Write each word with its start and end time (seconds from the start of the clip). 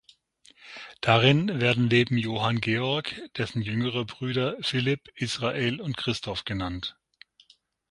Darin 1.01 1.61
werden 1.61 1.87
neben 1.89 2.17
Johann 2.17 2.59
Georg 2.59 3.21
dessen 3.37 3.61
jüngere 3.61 4.03
Brüder 4.03 4.57
Philipp, 4.61 5.07
Israel 5.13 5.79
und 5.79 5.95
Christoph 5.95 6.43
genannt. 6.43 6.97